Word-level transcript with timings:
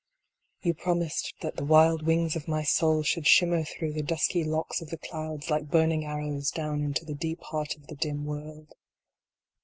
You 0.63 0.73
promised 0.73 1.35
that 1.41 1.57
the 1.57 1.63
wild 1.63 2.07
wings 2.07 2.35
of 2.35 2.47
my 2.47 2.63
soul 2.63 3.03
should 3.03 3.27
shimmer 3.27 3.63
through 3.63 3.93
the 3.93 4.01
dusky 4.01 4.43
locks 4.43 4.81
of 4.81 4.89
the 4.89 4.97
clouds, 4.97 5.51
like 5.51 5.69
burning 5.69 6.05
arrows, 6.05 6.49
down 6.49 6.81
into 6.81 7.05
the 7.05 7.13
deep 7.13 7.41
heart 7.43 7.75
of 7.75 7.85
the 7.85 7.93
dim 7.95 8.25
world. 8.25 8.73